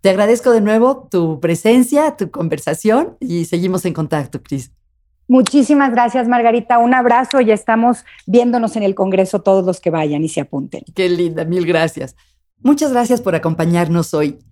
[0.00, 4.70] Te agradezco de nuevo tu presencia, tu conversación y seguimos en contacto, Cris.
[5.28, 6.78] Muchísimas gracias, Margarita.
[6.78, 10.82] Un abrazo y estamos viéndonos en el Congreso todos los que vayan y se apunten.
[10.94, 12.16] Qué linda, mil gracias.
[12.62, 14.38] Muchas gracias por acompañarnos hoy.